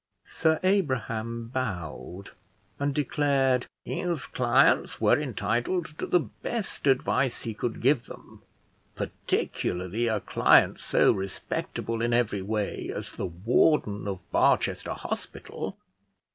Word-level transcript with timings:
Sir 0.25 0.59
Abraham 0.63 1.49
bowed, 1.53 2.31
and 2.79 2.91
declared 2.91 3.67
his 3.85 4.25
clients 4.25 4.99
were 4.99 5.19
entitled 5.19 5.95
to 5.99 6.07
the 6.07 6.21
best 6.21 6.87
advice 6.87 7.43
he 7.43 7.53
could 7.53 7.81
give 7.81 8.07
them; 8.07 8.41
particularly 8.95 10.07
a 10.07 10.19
client 10.19 10.79
so 10.79 11.11
respectable 11.11 12.01
in 12.01 12.13
every 12.13 12.41
way 12.41 12.89
as 12.91 13.11
the 13.11 13.27
Warden 13.27 14.07
of 14.07 14.23
Barchester 14.31 14.93
Hospital. 14.93 15.77